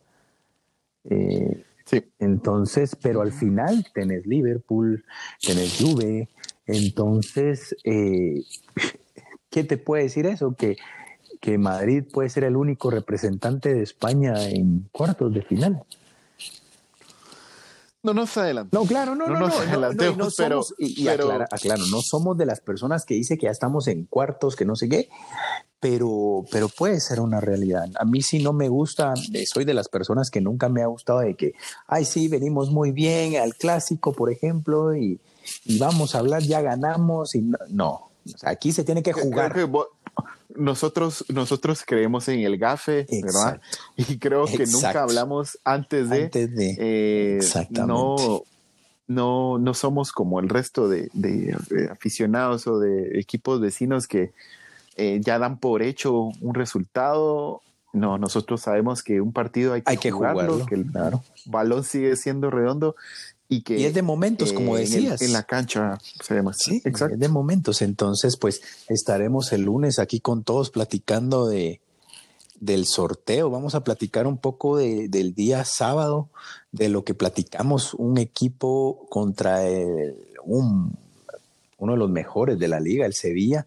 [1.05, 2.03] Eh, sí.
[2.19, 5.03] Entonces, pero al final tenés Liverpool,
[5.41, 6.29] tenés Juve,
[6.65, 8.43] entonces, eh,
[9.51, 10.55] ¿qué te puede decir eso?
[10.55, 10.77] Que,
[11.39, 15.83] que Madrid puede ser el único representante de España en cuartos de final.
[18.03, 18.83] No nos adelantamos.
[18.83, 21.47] No, claro, no, no, no, no, no, pero, y, Aclara,
[21.91, 24.89] no somos de las personas que dice que ya estamos en cuartos, que no sé
[24.89, 25.07] qué,
[25.79, 27.87] pero, pero puede ser una realidad.
[27.99, 29.13] A mí sí no me gusta,
[29.45, 31.53] soy de las personas que nunca me ha gustado de que,
[31.85, 35.21] ay, sí, venimos muy bien al clásico, por ejemplo, y,
[35.65, 38.10] y vamos a hablar, ya ganamos y no.
[38.43, 39.55] Aquí se tiene que jugar.
[40.55, 43.61] nosotros, nosotros creemos en el gafe, ¿verdad?
[43.95, 46.23] Y creo que nunca hablamos antes de.
[46.23, 46.75] Antes de.
[46.79, 47.39] Eh,
[47.71, 48.43] no,
[49.07, 51.09] no, no somos como el resto de,
[51.91, 54.31] aficionados o de equipos vecinos que
[54.97, 57.61] eh, ya dan por hecho un resultado.
[57.93, 60.85] No, nosotros sabemos que un partido hay que, jugarlo, que el
[61.45, 62.95] balón sigue siendo redondo
[63.53, 65.21] y que es de momentos, como eh, decías.
[65.21, 67.15] En, la cancha se Sí, exacto.
[67.15, 67.81] Es de momentos.
[67.81, 71.81] Entonces, pues estaremos el lunes aquí con todos platicando de
[72.61, 73.49] del sorteo.
[73.49, 76.29] Vamos a platicar un poco del día sábado,
[76.71, 79.63] de lo que platicamos, un equipo contra
[80.45, 80.97] un,
[81.77, 83.65] uno de los mejores de la liga, el Sevilla.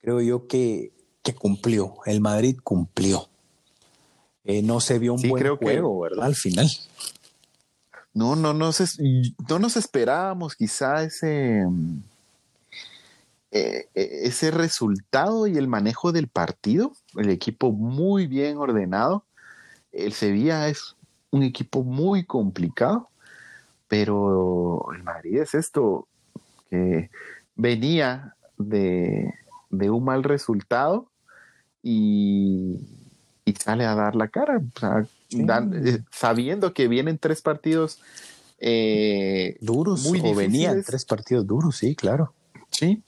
[0.00, 0.90] Creo yo que,
[1.22, 3.28] que cumplió, el Madrid cumplió.
[4.44, 6.24] Eh, no se vio un buen juego, ¿verdad?
[6.24, 6.68] Al final.
[8.12, 8.70] No, no, no,
[9.48, 11.62] no nos esperábamos quizá ese,
[13.52, 16.92] eh, eh, ese resultado y el manejo del partido.
[17.16, 19.24] El equipo muy bien ordenado.
[19.92, 20.96] El Sevilla es
[21.30, 23.08] un equipo muy complicado,
[23.88, 26.06] pero el Madrid es esto,
[26.68, 27.10] que
[27.56, 29.32] venía de,
[29.70, 31.08] un mal resultado
[31.82, 32.80] y,
[33.58, 34.60] sale a dar la cara.
[35.32, 38.00] Eh, sabiendo que vienen tres partidos
[38.58, 42.32] eh, duros, muy o venían tres partidos duros, sí, claro.
[42.70, 43.02] Sí.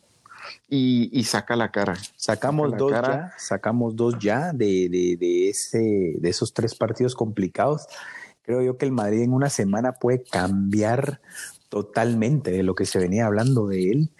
[0.68, 1.96] Y, saca la cara.
[2.16, 7.86] Sacamos dos ya, sacamos dos ya de, de, ese, de esos tres partidos complicados.
[8.42, 11.20] Creo yo que el Madrid en una semana puede cambiar
[11.68, 14.10] totalmente de lo que se venía hablando de él.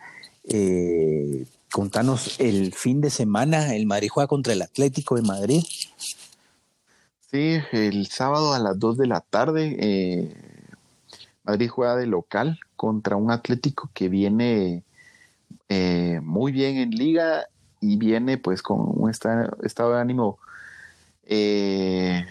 [0.45, 5.63] Eh, contanos el fin de semana, el Madrid juega contra el Atlético de Madrid.
[7.33, 10.37] Sí, el sábado a las 2 de la tarde, eh,
[11.45, 14.85] Madrid juega de local contra un Atlético que viene
[15.71, 17.47] eh, muy bien en liga
[17.81, 20.41] y viene pues con un estado, de ánimo
[21.25, 22.27] eh,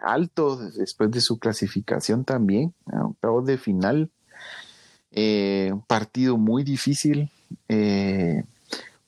[0.00, 4.08] alto después de su clasificación también, a octavos de final.
[5.10, 7.28] un partido muy difícil,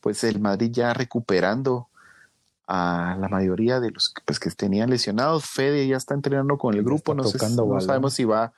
[0.00, 1.86] pues el Madrid ya recuperando
[2.66, 5.46] a la mayoría de los pues, que tenían lesionados.
[5.46, 8.52] Fede ya está entrenando con el grupo, no, no sabemos si va a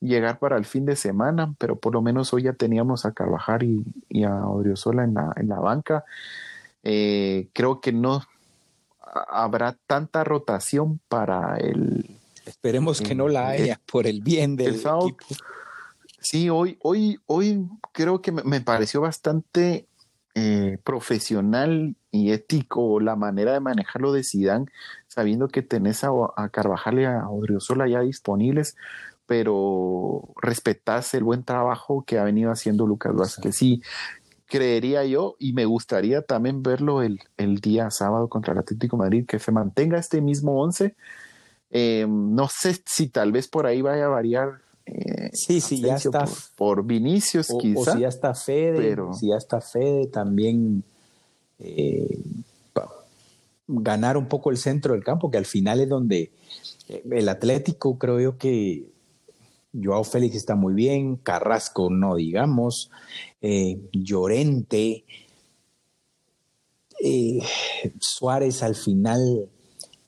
[0.00, 3.84] llegar para el fin de semana, pero por lo menos hoy ya teníamos a Carvajal
[4.08, 6.04] y, a Odriozola en la, en la banca.
[6.82, 8.22] Eh, creo que no
[9.28, 12.18] habrá tanta rotación para el...
[12.44, 15.16] Esperemos que no la haya por el bien del equipo.
[16.20, 19.86] Sí, hoy, hoy, hoy creo que me pareció bastante
[20.38, 24.66] eh, profesional y ético la manera de manejarlo de Sidán,
[25.06, 26.10] sabiendo que tenés a,
[26.50, 28.76] Carvajal y a Odriozola ya disponibles,
[29.24, 33.56] pero respetás el buen trabajo que ha venido haciendo Lucas Vázquez.
[33.56, 33.80] Sí,
[34.44, 37.18] creería yo y me gustaría también verlo el,
[37.62, 40.96] día sábado contra el Atlético Madrid, que se mantenga este mismo once.
[41.70, 45.96] Eh, no sé si tal vez por ahí vaya a variar eh, sí, sí, ya
[45.96, 46.26] está.
[46.54, 47.94] Por, Vinicius, o, quizá.
[47.94, 50.84] si ya está Fede, si ya está Fede, también
[51.58, 52.18] eh,
[53.66, 56.30] ganar un poco el centro del campo, que al final es donde
[56.88, 58.84] eh, el Atlético, creo yo que
[59.74, 62.90] Joao Félix está muy bien, Carrasco no digamos,
[63.92, 65.04] Llorente,
[68.00, 69.48] Suárez al final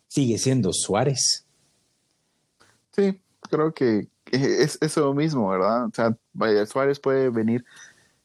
[0.06, 1.44] sigue siendo Suárez.
[2.92, 5.86] Sí, creo que es eso mismo, ¿verdad?
[5.86, 6.16] O sea,
[6.66, 7.64] Suárez puede venir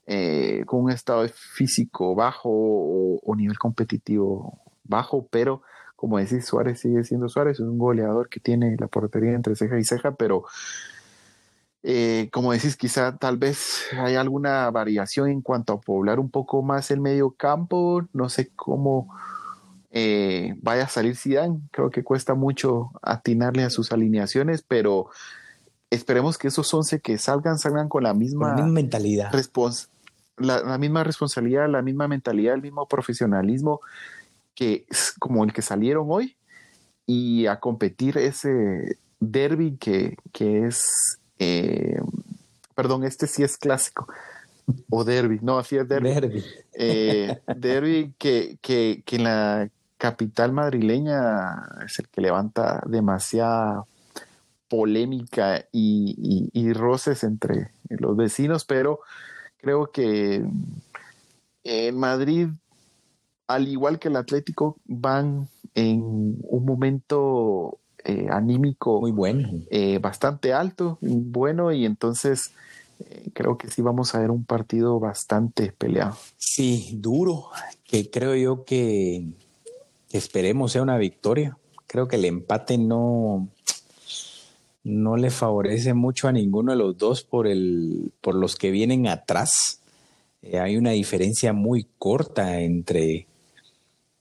[0.05, 5.61] eh, con un estado físico bajo o, nivel competitivo bajo, pero
[5.95, 9.79] como decís, Suárez sigue siendo Suárez, es un goleador que tiene la portería entre ceja
[9.79, 10.43] y ceja, pero
[11.83, 16.61] eh, como decís, quizá tal vez hay alguna variación en cuanto a poblar un poco
[16.61, 19.07] más el medio campo, no sé cómo
[19.91, 25.09] eh, vaya a salir Zidane, creo que cuesta mucho atinarle a sus alineaciones, pero
[25.93, 29.31] esperemos que esos 11 que salgan, salgan con la misma, mentalidad.
[30.37, 33.81] la, misma responsabilidad, la misma mentalidad, el mismo profesionalismo
[34.55, 34.85] que
[35.19, 36.35] como el que salieron hoy
[37.05, 41.99] y a competir ese derby que, es, eh,
[42.75, 44.07] perdón, este sí es clásico.
[44.89, 46.13] O derby, no, así es derby.
[46.13, 53.85] Derby, eh, derby que, que, que en la capital madrileña es el que levanta demasiada
[54.73, 59.01] polémica y, roces entre los vecinos, pero
[59.57, 60.43] creo que
[61.63, 62.47] en Madrid,
[63.45, 66.01] al igual que el Atlético, van en
[66.41, 72.49] un momento eh, anímico muy bueno, eh, bastante alto, bueno, y entonces
[72.99, 76.17] eh, creo que sí vamos a ver un partido bastante peleado.
[76.37, 77.51] Sí, duro,
[77.85, 79.27] que creo yo que
[80.09, 81.57] que esperemos sea una victoria.
[81.85, 83.49] Creo que el empate no,
[84.83, 89.07] no le favorece mucho a ninguno de los dos por, el, por los que vienen
[89.07, 89.81] atrás.
[90.41, 93.27] Eh, hay una diferencia muy corta entre,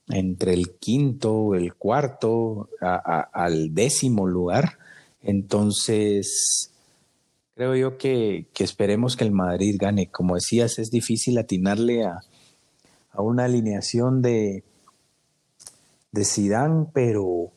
[0.07, 4.77] entre el quinto, el cuarto, al décimo lugar.
[5.21, 6.71] Entonces,
[7.55, 10.07] creo yo que, esperemos que el Madrid gane.
[10.07, 12.19] Como decías, es difícil atinarle a,
[13.11, 14.63] a una alineación de,
[16.13, 17.51] de Sidán, pero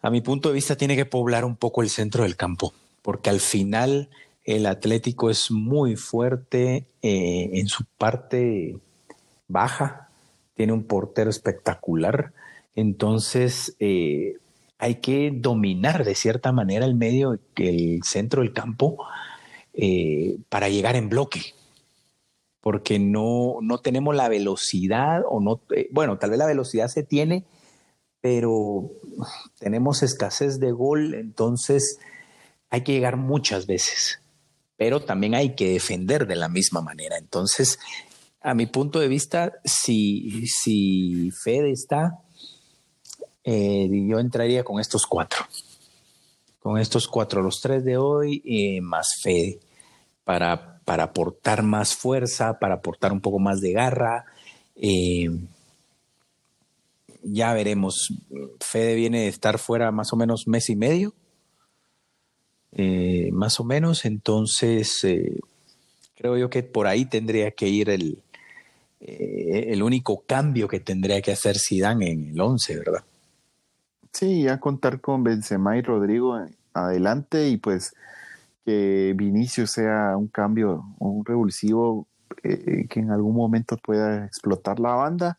[0.00, 2.72] a mi punto de vista tiene que poblar un poco el centro del campo,
[3.02, 4.08] porque al final
[4.44, 8.78] el Atlético es muy fuerte eh, en su parte
[9.46, 10.08] baja,
[10.54, 12.32] tiene un portero espectacular,
[12.74, 14.38] entonces eh,
[14.78, 19.04] hay que dominar de cierta manera el medio, el centro del campo,
[19.74, 21.54] eh, para llegar en bloque,
[22.60, 25.60] porque no, no tenemos la velocidad o no,
[25.90, 27.44] bueno, tal vez la velocidad se tiene,
[28.20, 28.90] pero
[29.58, 31.98] tenemos escasez de gol, entonces
[32.70, 34.20] hay que llegar muchas veces,
[34.76, 37.16] pero también hay que defender de la misma manera.
[37.16, 37.78] Entonces,
[38.40, 42.20] a mi punto de vista, si, si Fede está,
[43.44, 45.44] eh, yo entraría con estos cuatro.
[46.60, 49.60] Con estos cuatro, los tres de hoy, eh, más Fede,
[50.24, 54.24] para, para aportar más fuerza, para aportar un poco más de garra.
[54.76, 55.30] Eh,
[57.22, 58.14] ya veremos.
[58.60, 61.14] Fede viene de estar fuera más o menos mes y medio,
[62.72, 65.40] eh, más o menos, entonces eh,
[66.16, 68.22] creo yo que por ahí tendría que ir el,
[69.00, 73.04] eh, el único cambio que tendría que hacer Zidane en el 11, ¿verdad?
[74.12, 76.38] Sí, ya contar con Benzema y Rodrigo
[76.72, 77.94] adelante y pues
[78.64, 82.06] que Vinicius sea un cambio, un revulsivo
[82.42, 85.36] que en algún momento pueda explotar la banda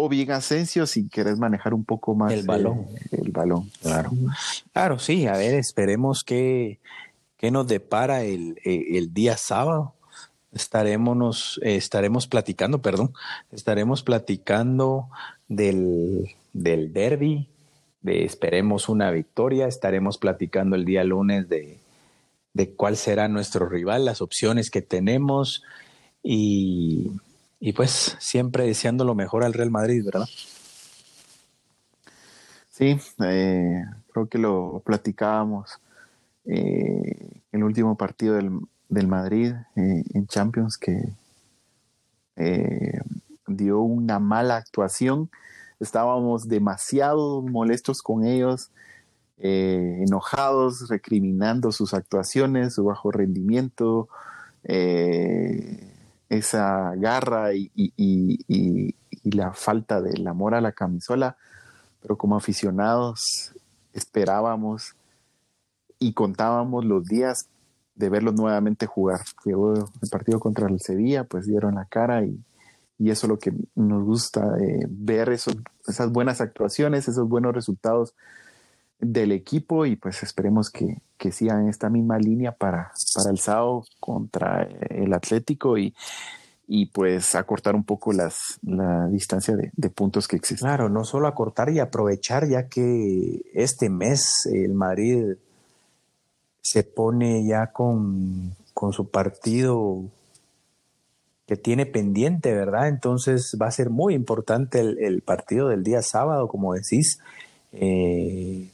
[0.00, 2.86] o bien Asensio si quieres manejar un poco más el balón.
[3.12, 4.10] el balón, claro.
[4.72, 6.78] Claro, sí, a ver, esperemos que,
[7.36, 9.94] que nos depara el, el día sábado.
[10.52, 13.12] Estaremos, estaremos platicando, perdón,
[13.52, 15.08] estaremos platicando
[15.48, 17.46] del, del derby,
[18.02, 21.78] de esperemos una victoria, estaremos platicando el día lunes de,
[22.52, 25.62] de cuál será nuestro rival, las opciones que tenemos
[26.22, 27.12] y,
[27.60, 30.26] y pues siempre deseando lo mejor al Real Madrid, ¿verdad?
[32.70, 35.78] Sí, eh, creo que lo platicábamos
[36.46, 41.12] eh, el último partido del, Madrid eh, en Champions que
[43.46, 45.30] dio una mala actuación.
[45.78, 48.70] Estábamos demasiado molestos con ellos,
[49.36, 54.08] enojados, recriminando sus actuaciones, su bajo rendimiento
[56.30, 61.36] esa garra y, la falta del amor a la camisola,
[62.00, 63.52] pero como aficionados
[63.92, 64.94] esperábamos
[65.98, 67.48] y contábamos los días
[67.96, 69.20] de verlos nuevamente jugar.
[69.44, 72.42] Llegó el partido contra el Sevilla, pues dieron la cara y,
[72.98, 78.14] eso es lo que nos gusta, eh, ver esas buenas actuaciones, esos buenos resultados
[79.00, 83.84] del equipo y pues esperemos que, que sigan esta misma línea para, para el sábado
[83.98, 85.94] contra el Atlético y,
[86.66, 90.66] y pues acortar un poco las, la distancia de, de, puntos que existen.
[90.66, 95.34] Claro, no solo acortar y aprovechar ya que este mes el Madrid
[96.62, 100.04] se pone ya con, con su partido
[101.46, 102.86] que tiene pendiente, ¿verdad?
[102.86, 107.18] Entonces va a ser muy importante el, partido del día sábado, como decís.
[107.72, 108.68] Eh,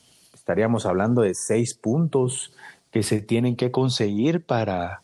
[0.46, 2.52] estaríamos hablando de seis puntos
[2.92, 5.02] que se tienen que conseguir para,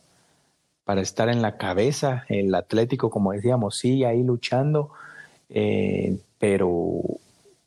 [0.85, 2.25] para estar en la cabeza.
[2.29, 4.91] El Atlético, como decíamos, sigue ahí luchando,
[5.49, 7.03] eh, pero,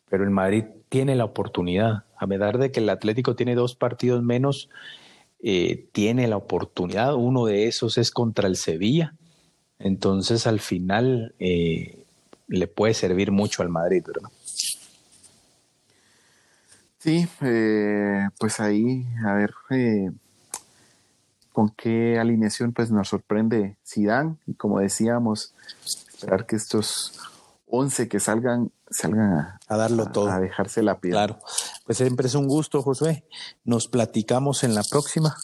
[0.09, 2.05] pero el Madrid tiene la oportunidad.
[2.15, 4.69] A pesar de que el Atlético tiene dos partidos menos,
[5.43, 7.13] eh, tiene la oportunidad.
[7.15, 9.15] Uno de esos es contra el Sevilla.
[9.79, 12.05] Entonces, al final, eh,
[12.47, 14.29] le puede servir mucho al Madrid, ¿verdad?
[17.05, 20.09] Sí, eh, pues ahí, a ver eh,
[21.53, 25.53] con qué alineación pues nos sorprende Zidane y como decíamos,
[25.85, 27.19] esperar que estos
[27.67, 29.33] 11 que salgan salgan
[29.67, 31.13] a, darlo todo, a dejarse la piel.
[31.13, 31.37] Claro,
[31.85, 33.23] pues siempre es un gusto, Josué.
[33.63, 35.37] Nos platicamos en la próxima.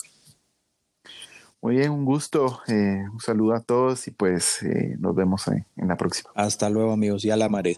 [1.62, 2.60] Muy bien, un gusto.
[2.70, 4.66] Eh, un saludo a todos y pues
[4.98, 6.32] nos vemos en la próxima.
[6.34, 7.22] Hasta luego, amigos.
[7.22, 7.78] Ya la maré.